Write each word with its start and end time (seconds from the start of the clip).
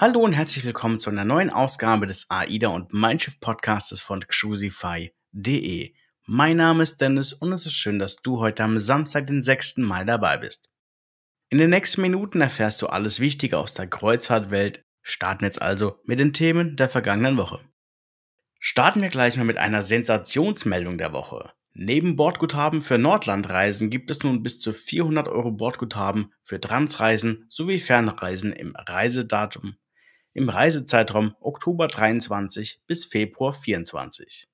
Hallo 0.00 0.20
und 0.20 0.32
herzlich 0.32 0.64
willkommen 0.64 1.00
zu 1.00 1.10
einer 1.10 1.24
neuen 1.24 1.50
Ausgabe 1.50 2.06
des 2.06 2.30
AIDA 2.30 2.68
und 2.68 2.92
Mein 2.92 3.18
Schiff 3.18 3.40
Podcastes 3.40 4.00
von 4.00 4.20
Cruisify.de. 4.20 5.92
Mein 6.24 6.56
Name 6.56 6.84
ist 6.84 7.00
Dennis 7.00 7.32
und 7.32 7.52
es 7.52 7.66
ist 7.66 7.74
schön, 7.74 7.98
dass 7.98 8.14
du 8.14 8.38
heute 8.38 8.62
am 8.62 8.78
Samstag, 8.78 9.26
den 9.26 9.42
6. 9.42 9.78
Mai 9.78 10.04
dabei 10.04 10.38
bist. 10.38 10.70
In 11.48 11.58
den 11.58 11.70
nächsten 11.70 12.00
Minuten 12.00 12.40
erfährst 12.40 12.80
du 12.80 12.86
alles 12.86 13.18
Wichtige 13.18 13.58
aus 13.58 13.74
der 13.74 13.88
Kreuzfahrtwelt. 13.88 14.84
Starten 15.02 15.44
jetzt 15.44 15.60
also 15.60 15.98
mit 16.04 16.20
den 16.20 16.32
Themen 16.32 16.76
der 16.76 16.88
vergangenen 16.88 17.36
Woche. 17.36 17.58
Starten 18.60 19.02
wir 19.02 19.08
gleich 19.08 19.36
mal 19.36 19.42
mit 19.42 19.56
einer 19.56 19.82
Sensationsmeldung 19.82 20.98
der 20.98 21.12
Woche. 21.12 21.50
Neben 21.72 22.14
Bordguthaben 22.14 22.82
für 22.82 22.98
Nordlandreisen 22.98 23.90
gibt 23.90 24.12
es 24.12 24.22
nun 24.22 24.44
bis 24.44 24.60
zu 24.60 24.72
400 24.72 25.26
Euro 25.26 25.50
Bordguthaben 25.50 26.32
für 26.44 26.60
Transreisen 26.60 27.46
sowie 27.48 27.80
Fernreisen 27.80 28.52
im 28.52 28.76
Reisedatum 28.76 29.74
im 30.38 30.48
Reisezeitraum 30.48 31.34
Oktober 31.40 31.88
23 31.88 32.80
bis 32.86 33.04
Februar 33.04 33.52
24. 33.52 34.48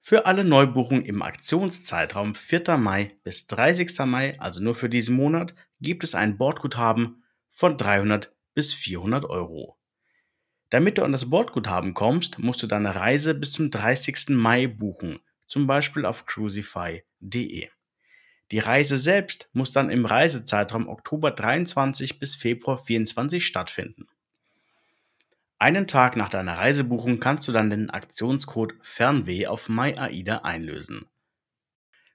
Für 0.00 0.26
alle 0.26 0.44
Neubuchungen 0.44 1.04
im 1.04 1.22
Aktionszeitraum 1.22 2.36
4. 2.36 2.76
Mai 2.76 3.18
bis 3.24 3.48
30. 3.48 3.98
Mai, 4.06 4.38
also 4.38 4.62
nur 4.62 4.76
für 4.76 4.88
diesen 4.88 5.16
Monat, 5.16 5.56
gibt 5.80 6.04
es 6.04 6.14
ein 6.14 6.38
Bordguthaben 6.38 7.24
von 7.50 7.76
300 7.76 8.32
bis 8.54 8.74
400 8.74 9.24
Euro. 9.24 9.76
Damit 10.70 10.98
du 10.98 11.02
an 11.02 11.10
das 11.10 11.30
Bordguthaben 11.30 11.92
kommst, 11.92 12.38
musst 12.38 12.62
du 12.62 12.68
deine 12.68 12.94
Reise 12.94 13.34
bis 13.34 13.50
zum 13.50 13.72
30. 13.72 14.28
Mai 14.36 14.68
buchen, 14.68 15.18
zum 15.46 15.66
Beispiel 15.66 16.06
auf 16.06 16.26
cruisify.de. 16.26 17.68
Die 18.52 18.58
Reise 18.60 18.98
selbst 18.98 19.48
muss 19.52 19.72
dann 19.72 19.90
im 19.90 20.06
Reisezeitraum 20.06 20.86
Oktober 20.86 21.32
23 21.32 22.20
bis 22.20 22.36
Februar 22.36 22.78
24 22.78 23.44
stattfinden. 23.44 24.06
Einen 25.64 25.86
Tag 25.86 26.14
nach 26.14 26.28
deiner 26.28 26.58
Reisebuchung 26.58 27.20
kannst 27.20 27.48
du 27.48 27.52
dann 27.52 27.70
den 27.70 27.88
Aktionscode 27.88 28.74
Fernweh 28.82 29.46
auf 29.46 29.70
MyAida 29.70 30.42
einlösen. 30.42 31.06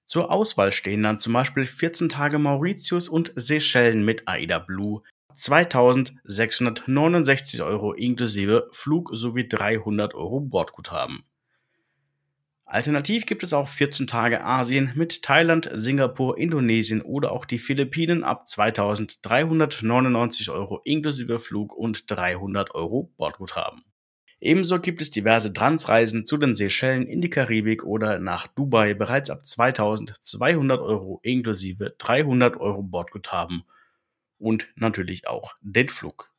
Zur 0.06 0.30
Auswahl 0.30 0.72
stehen 0.72 1.02
dann 1.02 1.17
zum 1.17 1.33
Beispiel 1.33 1.66
14 1.66 2.09
Tage 2.09 2.38
Mauritius 2.38 3.09
und 3.09 3.33
Seychellen 3.36 4.06
mit 4.06 4.28
AIDA 4.28 4.59
Blue, 4.59 5.02
2669 5.36 7.64
Euro 7.64 7.94
inklusive 7.94 8.69
Flug 8.72 9.09
sowie 9.14 9.47
300 9.47 10.13
Euro 10.13 10.41
Bordguthaben. 10.41 11.23
Alternativ 12.72 13.25
gibt 13.25 13.42
es 13.42 13.52
auch 13.52 13.67
14 13.67 14.06
Tage 14.06 14.44
Asien 14.44 14.92
mit 14.94 15.23
Thailand, 15.23 15.67
Singapur, 15.73 16.38
Indonesien 16.38 17.02
oder 17.02 17.31
auch 17.31 17.45
die 17.45 17.58
Philippinen 17.58 18.23
ab 18.23 18.48
2399 18.48 20.52
Euro 20.52 20.80
inklusive 20.84 21.40
Flug 21.40 21.73
und 21.73 22.12
300 22.12 22.75
Euro 22.75 23.12
Bordguthaben. 23.17 23.84
Ebenso 24.40 24.80
gibt 24.80 25.02
es 25.02 25.09
diverse 25.09 25.52
Transreisen 25.52 26.28
zu 26.28 26.38
den 26.38 26.53
Seychellen 26.53 27.08
in 27.08 27.22
die 27.22 27.31
Karibik 27.31 27.86
oder 27.86 28.20
nach 28.20 28.45
Dubai 28.45 28.94
bereits 28.94 29.31
ab 29.31 29.47
2200 29.47 30.80
Euro 30.80 31.22
inklusive 31.23 31.95
300 31.97 32.56
Euro 32.58 32.84
Bordguthaben 32.84 33.64
und 34.38 34.67
natürlich 34.75 35.28
auch 35.28 35.56
den 35.62 35.88
Flug. 35.88 36.31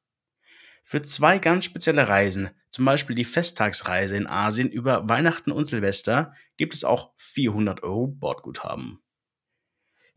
Für 0.82 1.02
zwei 1.02 1.38
ganz 1.38 1.64
spezielle 1.64 2.08
Reisen, 2.08 2.50
zum 2.70 2.84
Beispiel 2.84 3.16
die 3.16 3.24
Festtagsreise 3.24 4.16
in 4.16 4.26
Asien 4.26 4.70
über 4.70 5.08
Weihnachten 5.08 5.52
und 5.52 5.64
Silvester, 5.66 6.34
gibt 6.56 6.74
es 6.74 6.84
auch 6.84 7.12
400 7.18 7.82
Euro 7.82 8.08
Bordguthaben. 8.08 9.02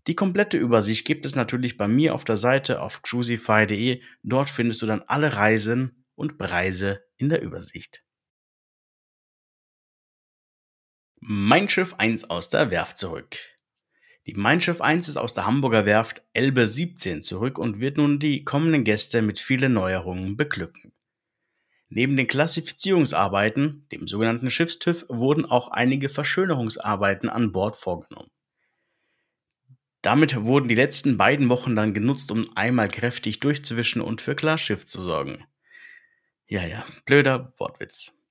Die 0.08 0.16
komplette 0.16 0.58
Übersicht 0.58 1.06
gibt 1.06 1.25
es 1.25 1.36
natürlich 1.36 1.78
bei 1.78 1.88
mir 1.88 2.14
auf 2.14 2.25
der 2.25 2.38
Seite 2.38 2.81
auf 2.81 3.02
cruisify.de. 3.03 4.02
Dort 4.22 4.50
findest 4.50 4.81
du 4.81 4.86
dann 4.86 5.02
alle 5.03 5.35
Reisen 5.35 6.06
und 6.16 6.38
Preise 6.38 7.06
in 7.16 7.29
der 7.29 7.41
Übersicht. 7.41 8.03
Mein 11.19 11.69
Schiff 11.69 11.96
1 11.97 12.29
aus 12.29 12.50
der 12.50 12.69
Werft 12.69 12.97
zurück. 12.97 13.38
Die 14.25 14.34
Mein 14.35 14.61
Schiff 14.61 14.79
1 14.79 15.09
ist 15.09 15.17
aus 15.17 15.34
der 15.34 15.45
Hamburger 15.45 15.85
Werft 15.85 16.22
Elbe 16.31 16.66
17 16.66 17.22
zurück 17.22 17.57
und 17.57 17.81
wird 17.81 17.97
nun 17.97 18.19
die 18.19 18.45
kommenden 18.45 18.85
Gäste 18.85 19.22
mit 19.22 19.38
vielen 19.38 19.73
Neuerungen 19.73 20.38
beglücken. 20.38 20.94
Neben 21.89 22.16
den 22.16 22.28
Klassifizierungsarbeiten, 22.28 23.85
dem 23.91 24.07
sogenannten 24.07 24.50
Schiffstüv, 24.50 25.06
wurden 25.09 25.45
auch 25.45 25.67
einige 25.67 26.07
Verschönerungsarbeiten 26.07 27.29
an 27.29 27.51
Bord 27.51 27.75
vorgenommen. 27.75 28.31
Damit 30.01 30.44
wurden 30.44 30.69
die 30.69 30.75
letzten 30.75 31.17
beiden 31.17 31.50
Wochen 31.50 31.75
dann 31.75 31.94
genutzt, 31.94 32.31
um 32.31 32.50
einmal 32.55 32.88
kräftig 32.88 33.41
durchzuwischen 33.41 34.01
und 34.01 34.22
für 34.22 34.35
Klarschiff 34.35 34.85
zu 34.85 35.01
sorgen. 35.01 35.45
Ja, 36.47 36.66
ja, 36.66 36.85
blöder 37.05 37.53
Wortwitz. 37.57 38.22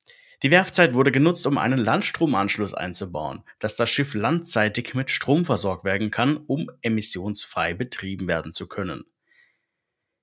Die 0.42 0.50
Werfzeit 0.50 0.94
wurde 0.94 1.12
genutzt, 1.12 1.46
um 1.46 1.56
einen 1.56 1.78
Landstromanschluss 1.78 2.74
einzubauen, 2.74 3.44
dass 3.60 3.76
das 3.76 3.90
Schiff 3.90 4.14
landseitig 4.14 4.92
mit 4.92 5.12
Strom 5.12 5.44
versorgt 5.44 5.84
werden 5.84 6.10
kann, 6.10 6.36
um 6.36 6.68
emissionsfrei 6.80 7.74
betrieben 7.74 8.26
werden 8.26 8.52
zu 8.52 8.66
können. 8.66 9.04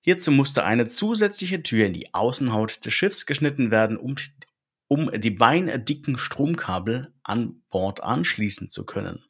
Hierzu 0.02 0.32
musste 0.32 0.66
eine 0.66 0.90
zusätzliche 0.90 1.64
Tür 1.64 1.86
in 1.86 1.94
die 1.94 2.14
Außenhaut 2.14 2.86
des 2.86 2.94
Schiffs 2.94 3.26
geschnitten 3.26 3.72
werden, 3.72 3.96
um, 3.96 4.16
um 4.90 5.10
die 5.22 5.32
beindicken 5.32 6.18
Stromkabel 6.18 7.14
an 7.24 7.62
Bord 7.70 8.04
anschließen 8.04 8.70
zu 8.70 8.86
können. 8.86 9.24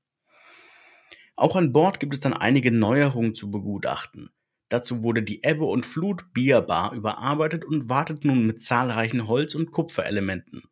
Auch 1.36 1.56
an 1.56 1.72
Bord 1.72 2.00
gibt 2.00 2.16
es 2.16 2.20
dann 2.20 2.34
einige 2.34 2.72
Neuerungen 2.72 3.36
zu 3.36 3.52
begutachten. 3.52 4.32
Dazu 4.70 5.04
wurde 5.04 5.22
die 5.22 5.44
Ebbe 5.44 5.66
und 5.66 5.86
Flut 5.86 6.34
Bierbar 6.34 6.94
überarbeitet 6.94 7.64
und 7.64 7.90
wartet 7.90 8.26
nun 8.26 8.46
mit 8.48 8.62
zahlreichen 8.62 9.28
Holz- 9.28 9.56
und 9.56 9.72
Kupferelementen. 9.72 10.64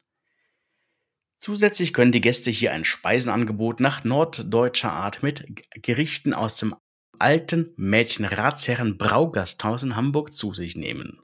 Zusätzlich 1.38 1.94
können 1.94 2.12
die 2.12 2.22
Gäste 2.22 2.50
hier 2.50 2.74
ein 2.74 2.84
Speisenangebot 2.84 3.80
nach 3.80 4.04
norddeutscher 4.04 4.92
Art 4.92 5.22
mit 5.22 5.46
Gerichten 5.82 6.34
aus 6.34 6.58
dem 6.58 6.76
alten 7.20 7.74
Mädchenratsherren 7.78 8.98
Braugasthaus 8.98 9.84
in 9.84 9.96
Hamburg 9.96 10.34
zu 10.34 10.54
sich 10.54 10.76
nehmen. 10.76 11.22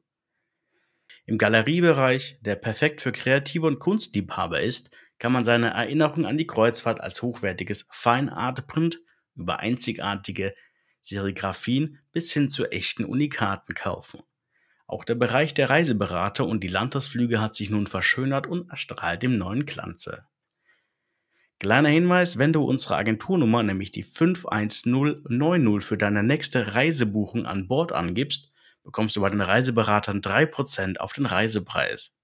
Im 1.26 1.38
Galeriebereich, 1.38 2.38
der 2.42 2.56
perfekt 2.56 3.02
für 3.02 3.12
Kreative 3.12 3.66
und 3.66 3.80
Kunstliebhaber 3.80 4.62
ist, 4.62 4.96
kann 5.20 5.32
man 5.32 5.46
seine 5.46 5.70
Erinnerung 5.70 6.26
an 6.26 6.38
die 6.38 6.48
Kreuzfahrt 6.48 7.00
als 7.00 7.22
hochwertiges 7.22 7.88
Fine 7.92 8.36
Art 8.36 8.68
Print 8.68 9.00
über 9.36 9.60
einzigartige 9.60 10.54
Serigraphien 11.02 12.00
bis 12.12 12.34
hin 12.34 12.50
zu 12.50 12.66
echten 12.72 13.06
Unikaten 13.06 13.74
kaufen. 13.74 14.22
Auch 14.86 15.06
der 15.06 15.16
Bereich 15.16 15.54
der 15.54 15.70
Reiseberater 15.70 16.46
und 16.46 16.64
die 16.64 16.68
Landtagsflüge 16.68 17.42
hat 17.42 17.56
sich 17.56 17.70
nun 17.70 17.88
verschönert 17.88 18.48
und 18.48 18.70
erstrahlt 18.70 19.24
im 19.24 19.38
neuen 19.38 19.66
Glanze. 19.66 20.26
Kleiner 21.60 21.90
Hinweis, 21.90 22.38
wenn 22.38 22.52
du 22.52 22.64
unsere 22.64 22.98
Agenturnummer, 22.98 23.64
nämlich 23.64 23.92
die 23.92 24.04
51090 24.04 25.88
für 25.88 25.98
deine 25.98 26.22
nächste 26.22 26.76
Reisebuchung 26.76 27.46
an 27.46 27.70
Bord 27.70 27.94
angibst, 27.94 28.52
bekommst 28.84 29.16
du 29.16 29.22
bei 29.22 29.30
den 29.30 29.40
Reiseberatern 29.40 30.20
3% 30.22 30.98
auf 30.98 31.14
den 31.14 31.26
Reisepreis. 31.26 32.18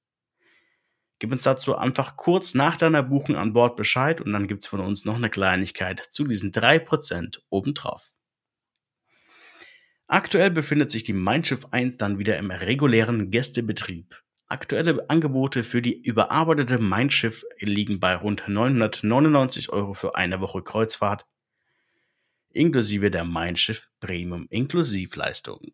Gib 1.19 1.31
uns 1.31 1.43
dazu 1.43 1.77
einfach 1.77 2.17
kurz 2.17 2.53
nach 2.53 2.77
deiner 2.77 3.03
Buchung 3.03 3.37
an 3.37 3.53
Bord 3.53 3.75
Bescheid 3.75 4.21
und 4.21 4.31
dann 4.33 4.47
gibt 4.47 4.63
es 4.63 4.67
von 4.67 4.79
uns 4.79 5.05
noch 5.05 5.15
eine 5.15 5.29
Kleinigkeit 5.29 6.05
zu 6.09 6.25
diesen 6.25 6.51
3% 6.51 7.39
obendrauf. 7.49 8.11
Aktuell 10.19 10.51
befindet 10.51 10.91
sich 10.91 11.03
die 11.03 11.13
Mein 11.13 11.45
Schiff 11.45 11.67
1 11.71 11.95
dann 11.95 12.19
wieder 12.19 12.37
im 12.37 12.51
regulären 12.51 13.31
Gästebetrieb. 13.31 14.21
Aktuelle 14.47 15.09
Angebote 15.09 15.63
für 15.63 15.81
die 15.81 15.97
überarbeitete 15.97 16.77
Mein 16.77 17.09
Schiff 17.09 17.45
liegen 17.59 18.01
bei 18.01 18.17
rund 18.17 18.43
999 18.45 19.69
Euro 19.69 19.93
für 19.93 20.15
eine 20.15 20.41
Woche 20.41 20.61
Kreuzfahrt, 20.61 21.25
inklusive 22.49 23.11
der 23.11 23.23
Mein 23.23 23.55
Schiff 23.55 23.87
Premium 24.01 24.45
Inklusivleistung. 24.49 25.71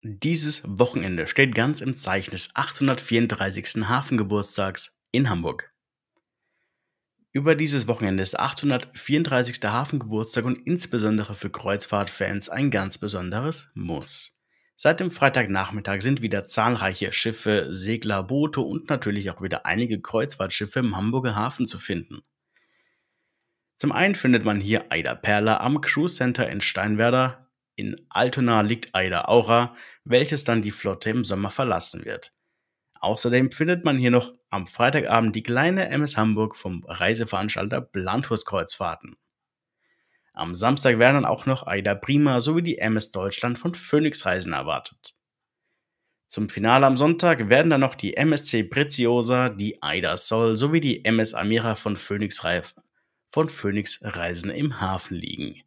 Dieses 0.00 0.62
Wochenende 0.64 1.26
steht 1.26 1.54
ganz 1.54 1.82
im 1.82 1.96
Zeichen 1.96 2.30
des 2.30 2.56
834. 2.56 3.86
Hafengeburtstags 3.86 4.98
in 5.12 5.28
Hamburg. 5.28 5.70
Über 7.38 7.54
dieses 7.54 7.86
Wochenende 7.86 8.24
ist 8.24 8.36
834. 8.36 9.60
Hafengeburtstag 9.62 10.44
und 10.44 10.66
insbesondere 10.66 11.34
für 11.34 11.50
Kreuzfahrtfans 11.50 12.48
ein 12.48 12.72
ganz 12.72 12.98
besonderes 12.98 13.70
Muss. 13.74 14.36
Seit 14.74 14.98
dem 14.98 15.12
Freitagnachmittag 15.12 16.00
sind 16.00 16.20
wieder 16.20 16.46
zahlreiche 16.46 17.12
Schiffe, 17.12 17.68
Segler, 17.70 18.24
Boote 18.24 18.60
und 18.60 18.90
natürlich 18.90 19.30
auch 19.30 19.40
wieder 19.40 19.66
einige 19.66 20.00
Kreuzfahrtschiffe 20.00 20.80
im 20.80 20.96
Hamburger 20.96 21.36
Hafen 21.36 21.66
zu 21.66 21.78
finden. 21.78 22.22
Zum 23.76 23.92
einen 23.92 24.16
findet 24.16 24.44
man 24.44 24.60
hier 24.60 24.90
Aida 24.90 25.14
Perla 25.14 25.60
am 25.60 25.80
Cruise 25.80 26.16
Center 26.16 26.50
in 26.50 26.60
Steinwerder. 26.60 27.48
In 27.76 28.04
Altona 28.08 28.62
liegt 28.62 28.96
Aida 28.96 29.26
Aura, 29.26 29.76
welches 30.02 30.42
dann 30.42 30.60
die 30.60 30.72
Flotte 30.72 31.10
im 31.10 31.24
Sommer 31.24 31.52
verlassen 31.52 32.04
wird. 32.04 32.32
Außerdem 32.94 33.52
findet 33.52 33.84
man 33.84 33.96
hier 33.96 34.10
noch 34.10 34.32
am 34.50 34.66
Freitagabend 34.66 35.36
die 35.36 35.42
kleine 35.42 35.88
MS 35.88 36.16
Hamburg 36.16 36.56
vom 36.56 36.84
Reiseveranstalter 36.86 37.80
Blanthus 37.80 38.44
Kreuzfahrten. 38.44 39.16
Am 40.32 40.54
Samstag 40.54 40.98
werden 40.98 41.16
dann 41.16 41.24
auch 41.24 41.46
noch 41.46 41.66
Aida 41.66 41.94
Prima 41.94 42.40
sowie 42.40 42.62
die 42.62 42.78
MS 42.78 43.10
Deutschland 43.10 43.58
von 43.58 43.74
Phoenix 43.74 44.24
Reisen 44.24 44.52
erwartet. 44.52 45.16
Zum 46.28 46.48
Finale 46.48 46.86
am 46.86 46.96
Sonntag 46.96 47.48
werden 47.48 47.70
dann 47.70 47.80
noch 47.80 47.94
die 47.94 48.16
MSC 48.16 48.64
Preziosa, 48.64 49.48
die 49.48 49.82
Aida 49.82 50.16
Sol 50.16 50.56
sowie 50.56 50.80
die 50.80 51.04
MS 51.04 51.34
Amira 51.34 51.74
von 51.74 51.96
Phoenix, 51.96 52.44
Reif 52.44 52.74
von 53.30 53.48
Phoenix 53.48 54.00
Reisen 54.02 54.50
im 54.50 54.80
Hafen 54.80 55.16
liegen. 55.16 55.62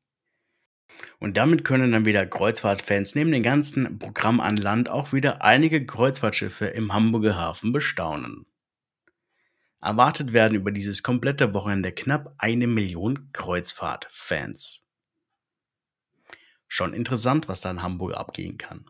Und 1.19 1.35
damit 1.35 1.63
können 1.63 1.91
dann 1.91 2.05
wieder 2.05 2.25
Kreuzfahrtfans 2.25 3.15
neben 3.15 3.31
dem 3.31 3.43
ganzen 3.43 3.97
Programm 3.97 4.39
an 4.39 4.57
Land 4.57 4.87
auch 4.87 5.13
wieder 5.13 5.41
einige 5.41 5.85
Kreuzfahrtschiffe 5.85 6.67
im 6.67 6.93
Hamburger 6.93 7.35
Hafen 7.35 7.71
bestaunen. 7.71 8.45
Erwartet 9.81 10.31
werden 10.31 10.55
über 10.55 10.71
dieses 10.71 11.01
komplette 11.01 11.53
Wochenende 11.53 11.91
knapp 11.91 12.35
eine 12.37 12.67
Million 12.67 13.29
Kreuzfahrtfans. 13.33 14.85
Schon 16.67 16.93
interessant, 16.93 17.49
was 17.49 17.61
da 17.61 17.71
in 17.71 17.81
Hamburg 17.81 18.15
abgehen 18.15 18.57
kann. 18.57 18.85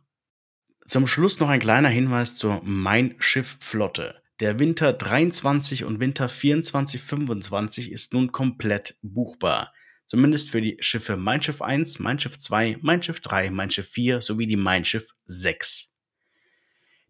Zum 0.86 1.08
Schluss 1.08 1.40
noch 1.40 1.48
ein 1.48 1.62
kleiner 1.62 1.90
Hinweis 1.90 2.36
zur 2.36 2.62
Mein 2.64 3.16
Schiff 3.20 3.58
Flotte. 3.62 4.22
Der 4.42 4.60
Winter 4.60 4.92
23 4.92 5.86
und 5.86 6.00
Winter 6.00 6.28
24-25 6.28 7.90
ist 7.90 8.14
nun 8.14 8.32
komplett 8.32 8.98
buchbar. 9.02 9.74
Zumindest 10.08 10.50
für 10.50 10.62
die 10.62 10.78
Schiffe 10.82 11.16
Mein 11.16 11.42
Schiff 11.42 11.62
1, 11.62 12.00
Mein 12.00 12.20
Schiff 12.20 12.38
2, 12.38 12.80
Mein 12.82 13.02
Schiff 13.02 13.22
3, 13.22 13.50
Mein 13.50 13.72
Schiff 13.72 13.88
4 13.88 14.20
sowie 14.20 14.48
die 14.48 14.58
Mein 14.58 14.84
Schiff 14.84 15.08
6. 15.26 15.91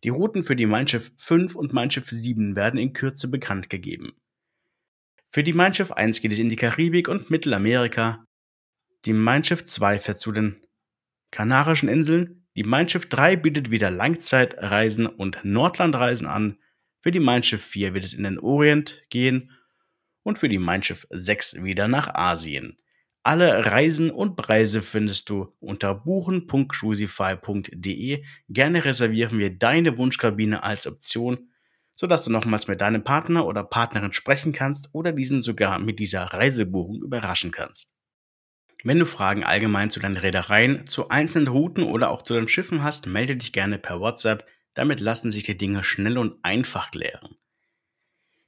Die 0.04 0.10
Routen 0.10 0.44
für 0.44 0.56
die 0.56 0.66
Mein 0.66 0.88
Schiff 0.88 1.12
5 1.18 1.56
und 1.56 1.74
Mein 1.74 1.92
Schiff 1.92 2.10
7 2.10 2.56
werden 2.56 2.80
in 2.80 2.94
Kürze 2.94 3.28
bekannt 3.28 3.70
gegeben. 3.70 4.14
Für 5.30 5.44
die 5.44 5.54
Mein 5.54 5.74
Schiff 5.74 5.92
1 5.92 6.22
geht 6.22 6.32
es 6.32 6.40
in 6.40 6.50
die 6.50 6.56
Karibik 6.56 7.08
und 7.08 7.30
Mittelamerika. 7.30 8.26
Die 9.06 9.14
Mein 9.14 9.44
Schiff 9.44 9.64
2 9.64 10.00
fährt 10.00 10.20
zu 10.20 10.32
den 10.32 10.60
Kanarischen 11.30 11.88
Inseln. 11.88 12.48
Die 12.56 12.64
Mein 12.64 12.90
Schiff 12.90 13.08
3 13.08 13.36
bietet 13.36 13.70
wieder 13.70 13.92
Langzeitreisen 13.92 15.06
und 15.06 15.40
Nordlandreisen 15.44 16.28
an. 16.28 16.58
Für 17.02 17.12
die 17.12 17.20
Mein 17.20 17.44
Schiff 17.44 17.64
4 17.64 17.94
wird 17.94 18.04
es 18.04 18.14
in 18.14 18.24
den 18.24 18.40
Orient 18.40 19.04
gehen 19.10 19.52
und 20.24 20.40
für 20.40 20.50
die 20.50 20.58
Mein 20.58 20.84
Schiff 20.84 21.08
6 21.12 21.64
wieder 21.64 21.88
nach 21.88 22.14
Asien. 22.14 22.78
Alle 23.24 23.68
Reisen 23.68 24.10
und 24.10 24.36
Preise 24.36 24.82
findest 24.82 25.30
du 25.30 25.54
unter 25.60 25.94
buchen.cruisify.de. 25.94 28.24
Gerne 28.50 28.84
reservieren 28.84 29.38
wir 29.38 29.56
deine 29.56 30.00
Wunschkabine 30.00 30.64
als 30.64 30.88
Option, 30.88 31.52
sodass 31.94 32.26
du 32.26 32.32
nochmals 32.32 32.68
mit 32.68 32.82
deinem 32.82 33.04
Partner 33.04 33.46
oder 33.46 33.64
Partnerin 33.64 34.14
sprechen 34.14 34.54
kannst 34.54 34.90
oder 34.94 35.12
diesen 35.12 35.44
sogar 35.44 35.78
mit 35.78 36.00
dieser 36.00 36.24
Reisebuchung 36.24 37.04
überraschen 37.04 37.52
kannst. 37.52 37.96
Wenn 38.84 38.98
du 38.98 39.06
Fragen 39.06 39.44
allgemein 39.44 39.92
zu 39.92 40.00
deinen 40.00 40.18
Reedereien, 40.18 40.88
zu 40.88 41.10
einzelnen 41.10 41.48
Routen 41.48 41.84
oder 41.84 42.10
auch 42.10 42.24
zu 42.24 42.34
den 42.34 42.48
Schiffen 42.48 42.82
hast, 42.82 43.06
melde 43.06 43.38
dich 43.38 43.54
gerne 43.54 43.78
per 43.78 44.00
WhatsApp. 44.00 44.48
Damit 44.74 45.00
lassen 45.00 45.32
sich 45.32 45.44
die 45.44 45.58
Dinge 45.58 45.84
schnell 45.84 46.18
und 46.18 46.44
einfach 46.44 46.90
klären. 46.90 47.36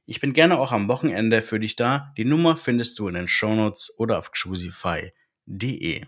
Ich 0.06 0.20
bin 0.20 0.34
gerne 0.34 0.58
auch 0.58 0.72
am 0.72 0.88
Wochenende 0.88 1.42
für 1.42 1.60
dich 1.60 1.76
da. 1.76 2.14
Die 2.18 2.26
Nummer 2.26 2.58
findest 2.58 3.00
du 3.00 3.08
in 3.08 3.14
den 3.14 3.28
Shownotes 3.28 3.96
oder 3.98 4.20
auf 4.20 4.32
cruisify.de. 4.32 6.02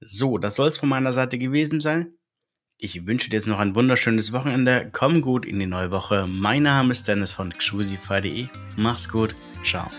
So, 0.00 0.38
das 0.38 0.56
soll 0.56 0.68
es 0.68 0.78
von 0.78 0.88
meiner 0.88 1.12
Seite 1.12 1.38
gewesen 1.38 1.80
sein. 1.80 2.14
Ich 2.78 3.06
wünsche 3.06 3.28
dir 3.28 3.36
jetzt 3.36 3.46
noch 3.46 3.58
ein 3.58 3.74
wunderschönes 3.74 4.32
Wochenende. 4.32 4.88
Komm 4.90 5.20
gut 5.20 5.44
in 5.44 5.58
die 5.58 5.66
neue 5.66 5.90
Woche. 5.90 6.26
Mein 6.26 6.62
Name 6.62 6.92
ist 6.92 7.06
Dennis 7.06 7.34
von 7.34 7.52
cruisify.de. 7.52 8.48
Mach's 8.76 9.08
gut. 9.08 9.36
Ciao. 9.62 9.90